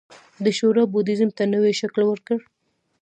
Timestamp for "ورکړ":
2.07-2.37